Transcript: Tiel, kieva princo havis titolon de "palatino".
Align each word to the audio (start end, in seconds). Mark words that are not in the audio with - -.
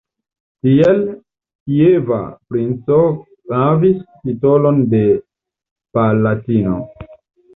Tiel, 0.67 1.01
kieva 1.71 2.17
princo 2.53 2.97
havis 3.57 3.99
titolon 4.23 4.81
de 4.95 5.01
"palatino". 5.99 6.79